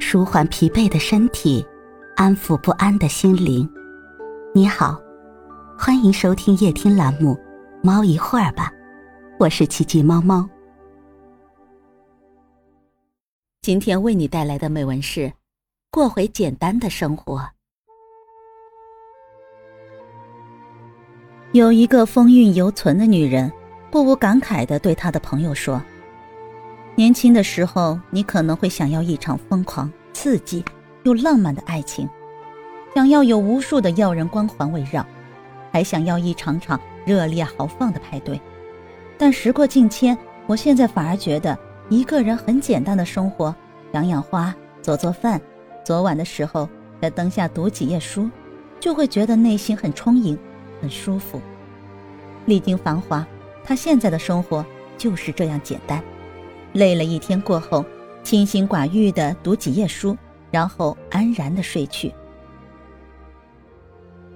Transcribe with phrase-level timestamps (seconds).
[0.00, 1.64] 舒缓疲惫的身体，
[2.16, 3.68] 安抚不安的心灵。
[4.54, 4.98] 你好，
[5.78, 7.34] 欢迎收听夜听栏目
[7.82, 8.72] 《猫一会儿吧》，
[9.38, 10.48] 我是奇迹猫猫。
[13.60, 15.32] 今天为你带来的美文是：
[15.90, 17.46] 过回简单的生活。
[21.52, 23.52] 有一个风韵犹存的女人，
[23.90, 25.82] 不无感慨的对她的朋友说。
[26.98, 30.64] 年轻的时候，你可能会想要一场疯狂、刺激
[31.04, 32.08] 又浪漫的爱情，
[32.92, 35.06] 想要有无数的耀人光环围绕，
[35.70, 38.40] 还想要一场场热烈豪放的派对。
[39.16, 41.56] 但时过境迁，我现在反而觉得
[41.88, 43.54] 一个人很简单的生活，
[43.92, 44.52] 养养花、
[44.82, 45.40] 做做饭，
[45.84, 46.68] 昨晚的时候
[47.00, 48.28] 在灯下读几页书，
[48.80, 50.36] 就会觉得内心很充盈、
[50.82, 51.40] 很舒服。
[52.46, 53.24] 历经繁华，
[53.62, 56.02] 他现在的生活就是这样简单。
[56.78, 57.84] 累了一天过后，
[58.22, 60.16] 清心寡欲的读几页书，
[60.52, 62.14] 然后安然的睡去。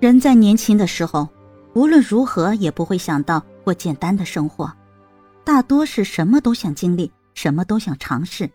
[0.00, 1.26] 人在年轻的时候，
[1.72, 4.70] 无论如何也不会想到过简单的生活，
[5.44, 8.50] 大多是什么都想经历，什么都想尝试，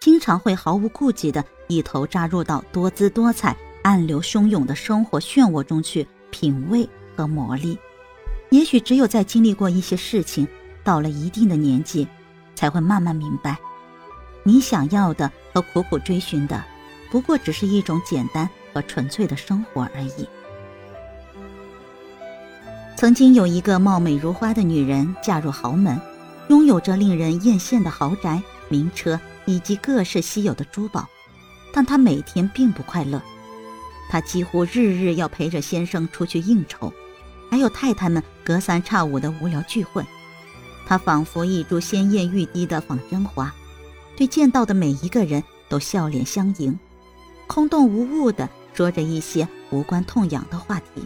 [0.00, 7.76] 经常会毫无顾忌的一头扎入到多姿多彩、暗流汹涌的生活漩涡中去品味和磨砺。
[8.50, 10.46] 也许只有在经历过一些事情，
[10.84, 12.06] 到了一定的年纪。
[12.56, 13.56] 才会慢慢明白，
[14.42, 16.64] 你想要的和苦苦追寻的，
[17.10, 20.28] 不过只是一种简单和纯粹的生活而已。
[22.96, 26.00] 曾经有一个貌美如花的女人嫁入豪门，
[26.48, 31.06] 拥有着令人艳羡的豪宅、名车以及各式稀有的珠宝，
[31.74, 33.20] 但她每天并不快乐。
[34.08, 36.90] 她几乎日日要陪着先生出去应酬，
[37.50, 40.02] 还有太太们隔三差五的无聊聚会。
[40.86, 43.52] 她仿佛一株鲜艳欲滴的仿真花，
[44.16, 46.78] 对见到的每一个人都笑脸相迎，
[47.48, 51.04] 空洞无物的说着一些无关痛痒的话题。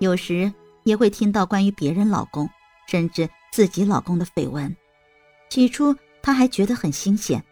[0.00, 0.52] 有时
[0.82, 2.50] 也会听到关于别人老公，
[2.88, 4.76] 甚至自己老公的绯闻。
[5.48, 7.42] 起初她还觉得很新鲜，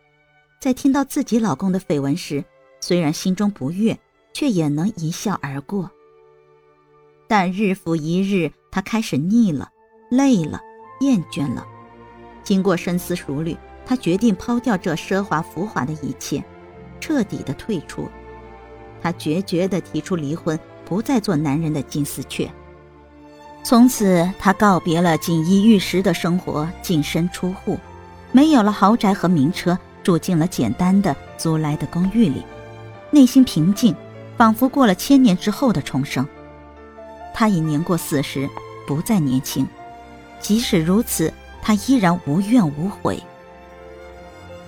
[0.60, 2.44] 在听到自己老公的绯闻时，
[2.80, 3.96] 虽然心中不悦，
[4.32, 5.88] 却也能一笑而过。
[7.28, 9.70] 但日复一日，她开始腻了，
[10.10, 10.60] 累了。
[11.00, 11.66] 厌倦了，
[12.42, 16.42] 经过深思熟虑，他决定抛掉这奢华浮华的一切，
[17.00, 18.08] 彻底的退出。
[19.02, 22.50] 他决绝地提出离婚，不再做男人的金丝雀。
[23.62, 27.78] 从此，他告别了锦衣玉食的生活，净身出户，
[28.32, 32.42] 没有了豪宅和名车，住进了简单的租来的公寓里，
[33.10, 33.94] 内心平静，
[34.36, 36.26] 仿佛过了千年之后的重生。
[37.34, 38.48] 他已年过四十，
[38.86, 39.66] 不再年轻。
[40.40, 41.32] 即使如此，
[41.62, 43.20] 他依然无怨无悔。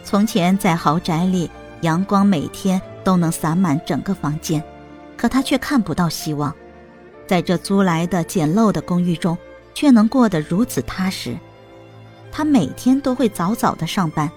[0.05, 1.51] 从前在豪宅里，
[1.83, 4.63] 阳光每天都能洒满整个房间，
[5.17, 6.55] 可他却看不到希望。
[7.27, 9.37] 在这租来的简陋的公寓中，
[9.75, 11.37] 却能过得如此踏实。
[12.33, 14.31] 他每天都会早早的上班，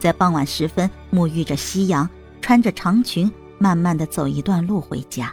[0.00, 2.08] 在傍晚时分沐浴着夕阳，
[2.40, 5.32] 穿着长裙，慢慢的走一段路回家。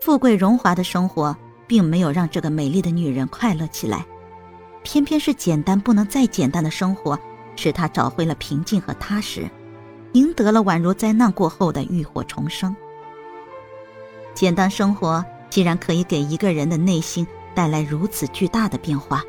[0.00, 1.36] 富贵荣华的生活。
[1.70, 4.04] 并没有让这个美丽的女人快乐起来，
[4.82, 7.16] 偏偏是简单不能再简单的生活，
[7.54, 9.48] 使她找回了平静和踏实，
[10.14, 12.74] 赢得了宛如灾难过后的浴火重生。
[14.34, 19.22] 简单生活既然可以给一个人的内心带来如此巨大的变化，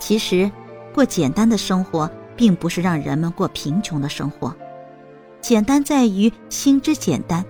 [0.00, 0.50] 其实，
[0.92, 4.52] 过简单的生活并不是让人们过贫穷的生活，
[5.40, 7.44] 简单在于心之简单，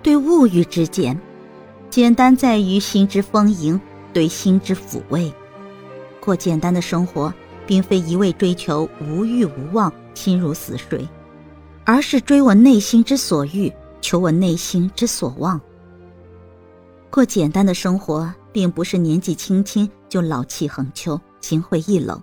[0.00, 1.20] 对物欲之简。
[1.90, 3.80] 简单在于心之丰盈，
[4.12, 5.32] 对心之抚慰。
[6.20, 7.32] 过简单的生活，
[7.66, 11.08] 并非一味追求无欲无望、心如死水，
[11.84, 13.72] 而是追我内心之所欲，
[14.02, 15.58] 求我内心之所望。
[17.08, 22.22] 过简单的生活，并不是年纪轻轻就老气横秋、心灰意冷，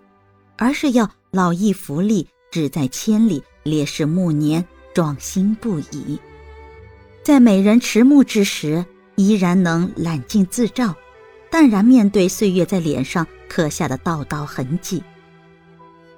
[0.58, 4.64] 而是要老骥伏枥、志在千里、烈士暮年、
[4.94, 6.20] 壮心不已。
[7.24, 8.86] 在美人迟暮之时。
[9.16, 10.96] 依然能揽镜自照，
[11.50, 15.02] 淡然面对岁月在脸上刻下的道道痕迹。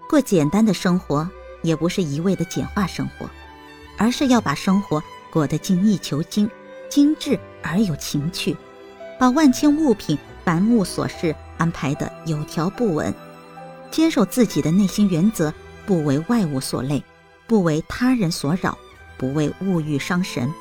[0.09, 1.29] 过简单的生活，
[1.61, 3.29] 也不是一味的简化生活，
[3.97, 6.49] 而是要把生活过得精益求精、
[6.89, 8.55] 精致而有情趣，
[9.19, 13.13] 把万千物品、凡物琐事安排的有条不紊，
[13.91, 15.53] 坚守自己的内心原则，
[15.85, 17.03] 不为外物所累，
[17.45, 18.75] 不为他人所扰，
[19.17, 20.51] 不为物欲伤神。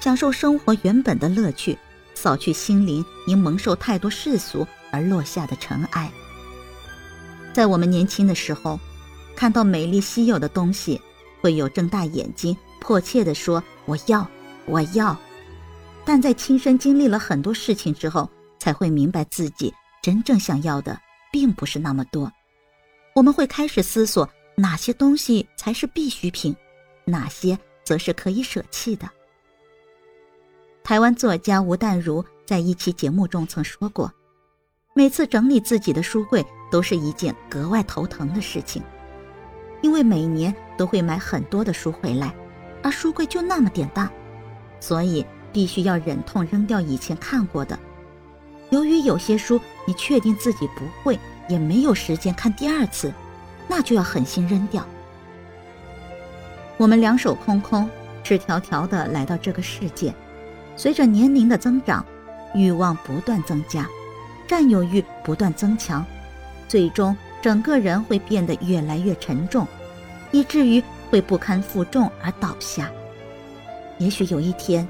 [0.00, 1.76] 享受生活原本的乐趣，
[2.14, 6.10] 扫去心灵因蒙受太多世俗而落下的尘埃。
[7.52, 8.78] 在我们年轻的时候，
[9.34, 11.00] 看到美丽稀有的东西，
[11.40, 14.28] 会有睁大眼睛，迫切地说：“我要，
[14.66, 15.16] 我要。”
[16.06, 20.98] 但在亲身经历了很多事情之后，才会明白自己真正想要的
[21.32, 22.30] 并不是那么多。
[23.14, 26.54] 我们会开始思索哪些东西才是必需品，
[27.04, 29.08] 哪些则是可以舍弃的。
[30.88, 34.10] 台湾作家吴淡如在一期节目中曾说过
[34.96, 38.82] ：“每次整理自己的书柜都是一件格外头疼的事情，
[39.82, 42.34] 因为每年都会买很多的书回来，
[42.82, 44.10] 而书柜就那么点大，
[44.80, 47.78] 所以。”必须要忍痛扔掉以前看过的。
[48.70, 51.18] 由于有些书你确定自己不会，
[51.48, 53.12] 也没有时间看第二次，
[53.66, 54.86] 那就要狠心扔掉。
[56.78, 57.88] 我们两手空空，
[58.22, 60.14] 赤条条的来到这个世界，
[60.78, 62.02] 随着年龄的增长，
[62.54, 63.86] 欲望不断增加，
[64.46, 66.02] 占有欲不断增强，
[66.66, 69.66] 最终整个人会变得越来越沉重，
[70.32, 72.90] 以至于会不堪负重而倒下。
[73.98, 74.88] 也许有一天。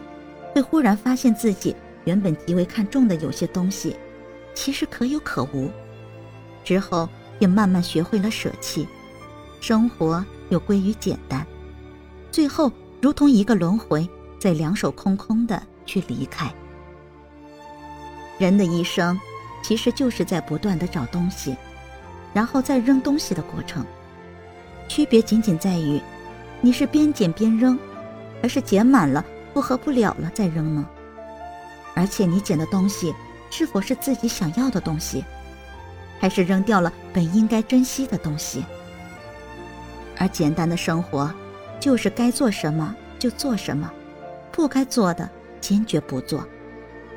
[0.54, 3.94] 会忽然发现自己原本极为看重的有些东西，
[4.54, 5.70] 其实可有可无。
[6.64, 7.08] 之后
[7.38, 8.88] 也慢慢学会了舍弃，
[9.60, 11.46] 生活又归于简单，
[12.32, 14.08] 最后如同一个轮回，
[14.40, 16.52] 在两手空空的去离开。
[18.38, 19.18] 人的一生，
[19.62, 21.56] 其实就是在不断的找东西，
[22.34, 23.84] 然后再扔东西的过程。
[24.86, 26.00] 区别仅仅在于，
[26.60, 27.78] 你是边捡边扔，
[28.40, 29.24] 还是捡满了。
[29.54, 30.86] 负荷不了了再扔呢？
[31.94, 33.12] 而且你捡的东西
[33.50, 35.24] 是否是自己想要的东西，
[36.20, 38.64] 还是扔掉了本应该珍惜的东西？
[40.16, 41.28] 而简单的生活，
[41.80, 43.90] 就是该做什么就做什么，
[44.52, 45.28] 不该做的
[45.60, 46.46] 坚决不做。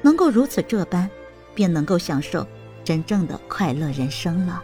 [0.02, 1.10] 能够如此这般，
[1.54, 2.46] 便能够享受
[2.84, 4.64] 真正的快乐人生了。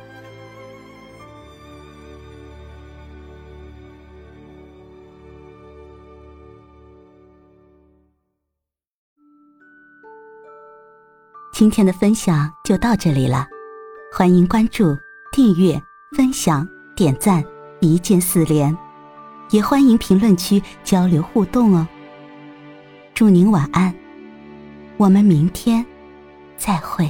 [11.53, 13.47] 今天的分享就到这里了，
[14.13, 14.95] 欢迎关注、
[15.31, 15.81] 订阅、
[16.15, 17.43] 分享、点赞，
[17.79, 18.77] 一键四连，
[19.49, 21.87] 也欢迎评论区交流互动哦。
[23.17, 23.91] 祝您晚安，
[24.97, 25.83] 我们明天
[26.55, 27.09] 再会。